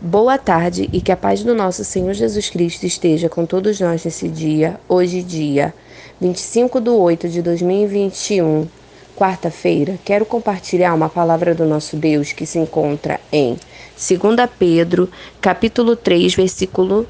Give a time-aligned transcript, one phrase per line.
[0.00, 4.04] Boa tarde e que a paz do nosso Senhor Jesus Cristo esteja com todos nós
[4.04, 5.74] nesse dia, hoje, dia
[6.20, 8.68] 25 de 8 de 2021,
[9.16, 9.98] quarta-feira.
[10.04, 13.56] Quero compartilhar uma palavra do nosso Deus que se encontra em
[13.96, 17.04] 2 Pedro, capítulo 3, versículo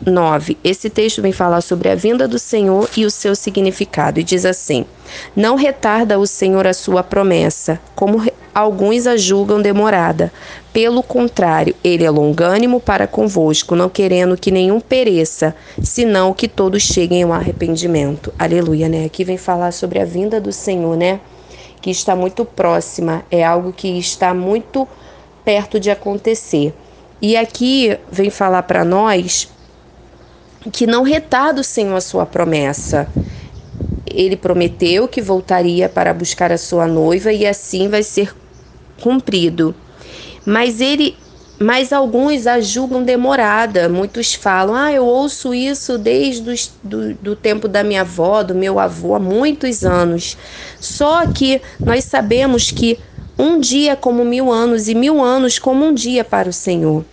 [0.00, 0.56] 9.
[0.62, 4.44] Esse texto vem falar sobre a vinda do Senhor e o seu significado, e diz
[4.44, 4.86] assim:
[5.34, 8.22] Não retarda o Senhor a sua promessa, como
[8.54, 10.32] alguns a julgam demorada.
[10.72, 16.82] Pelo contrário, ele é longânimo para convosco, não querendo que nenhum pereça, senão que todos
[16.82, 18.32] cheguem ao arrependimento.
[18.38, 19.04] Aleluia, né?
[19.04, 21.20] Aqui vem falar sobre a vinda do Senhor, né?
[21.80, 24.86] Que está muito próxima, é algo que está muito
[25.44, 26.72] perto de acontecer.
[27.20, 29.48] E aqui vem falar para nós
[30.72, 33.08] que não retarda o Senhor a sua promessa.
[34.06, 38.34] Ele prometeu que voltaria para buscar a sua noiva e assim vai ser
[39.00, 39.74] cumprido.
[40.46, 41.16] Mas ele
[41.62, 43.86] mas alguns a julgam demorada.
[43.86, 48.54] Muitos falam: Ah, eu ouço isso desde o do, do tempo da minha avó, do
[48.54, 50.38] meu avô, há muitos anos.
[50.80, 52.98] Só que nós sabemos que
[53.38, 57.04] um dia como mil anos e mil anos como um dia para o Senhor.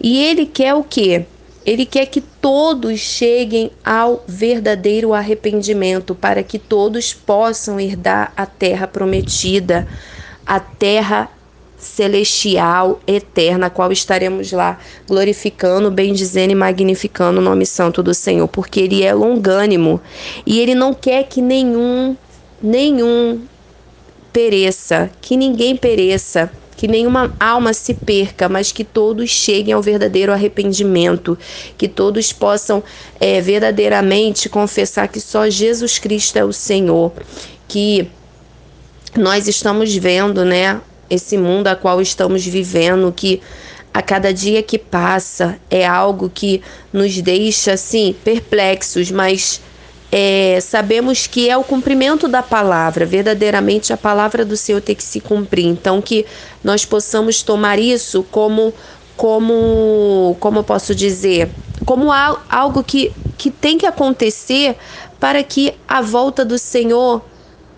[0.00, 1.26] E Ele quer o quê?
[1.64, 8.86] Ele quer que todos cheguem ao verdadeiro arrependimento, para que todos possam herdar a terra
[8.86, 9.86] prometida,
[10.50, 11.30] a terra
[11.78, 18.48] celestial, eterna, a qual estaremos lá glorificando, bendizendo e magnificando o nome santo do Senhor,
[18.48, 20.00] porque ele é longânimo
[20.44, 22.16] e ele não quer que nenhum
[22.60, 23.42] nenhum
[24.32, 30.32] pereça, que ninguém pereça, que nenhuma alma se perca, mas que todos cheguem ao verdadeiro
[30.32, 31.38] arrependimento,
[31.78, 32.82] que todos possam
[33.20, 37.12] é, verdadeiramente confessar que só Jesus Cristo é o Senhor,
[37.68, 38.10] que
[39.16, 43.42] nós estamos vendo, né, esse mundo a qual estamos vivendo, que
[43.92, 49.60] a cada dia que passa é algo que nos deixa assim perplexos, mas
[50.12, 55.02] é, sabemos que é o cumprimento da palavra, verdadeiramente a palavra do Senhor tem que
[55.02, 55.66] se cumprir.
[55.66, 56.24] Então, que
[56.62, 58.72] nós possamos tomar isso como,
[59.16, 61.50] como, como posso dizer,
[61.84, 64.76] como algo que, que tem que acontecer
[65.18, 67.22] para que a volta do Senhor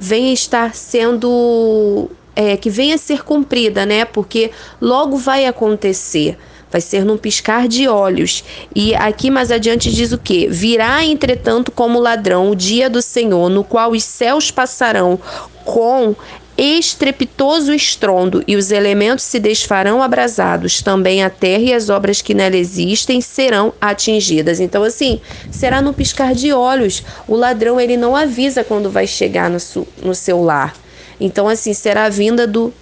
[0.03, 4.05] venha estar sendo, é, que venha ser cumprida, né?
[4.05, 6.37] Porque logo vai acontecer
[6.73, 8.43] vai ser num piscar de olhos.
[8.75, 10.49] E aqui mais adiante diz o que?
[10.49, 15.21] Virá, entretanto, como ladrão o dia do Senhor, no qual os céus passarão
[15.67, 16.17] com
[16.57, 22.35] estrepitoso estrondo, e os elementos se desfarão abrasados, também a terra e as obras que
[22.35, 24.61] nela existem serão atingidas.
[24.61, 25.21] Então, assim,
[25.51, 27.03] será no piscar de olhos.
[27.27, 29.59] O ladrão ele não avisa quando vai chegar no,
[30.03, 30.75] no seu lar.
[31.19, 32.73] Então, assim, será a vinda do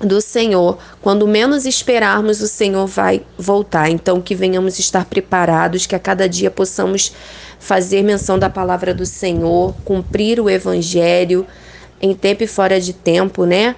[0.00, 0.78] do Senhor.
[1.02, 3.90] Quando menos esperarmos, o Senhor vai voltar.
[3.90, 7.12] Então, que venhamos estar preparados, que a cada dia possamos
[7.58, 11.44] fazer menção da palavra do Senhor, cumprir o evangelho
[12.00, 13.74] em tempo e fora de tempo, né?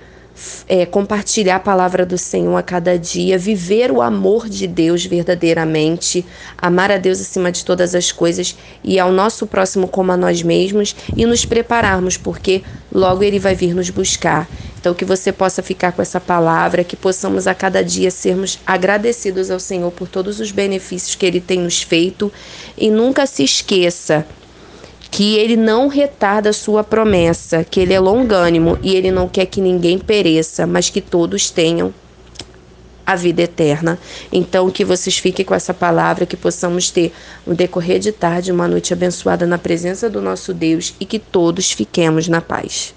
[0.66, 6.24] É, compartilhar a palavra do Senhor a cada dia, viver o amor de Deus verdadeiramente,
[6.56, 10.42] amar a Deus acima de todas as coisas e ao nosso próximo como a nós
[10.42, 14.48] mesmos e nos prepararmos, porque logo Ele vai vir nos buscar.
[14.80, 19.50] Então, que você possa ficar com essa palavra, que possamos a cada dia sermos agradecidos
[19.50, 22.32] ao Senhor por todos os benefícios que Ele tem nos feito
[22.78, 24.24] e nunca se esqueça
[25.10, 29.46] que Ele não retarda a sua promessa, que Ele é longânimo e Ele não quer
[29.46, 31.92] que ninguém pereça, mas que todos tenham
[33.04, 33.98] a vida eterna.
[34.32, 37.12] Então, que vocês fiquem com essa palavra, que possamos ter
[37.44, 41.72] um decorrer de tarde, uma noite abençoada na presença do nosso Deus e que todos
[41.72, 42.94] fiquemos na paz.